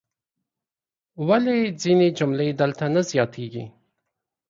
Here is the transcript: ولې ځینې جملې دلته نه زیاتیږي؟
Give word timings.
ولې 1.27 1.57
ځینې 1.81 2.07
جملې 2.17 2.49
دلته 2.61 2.85
نه 2.93 3.01
زیاتیږي؟ 3.09 3.65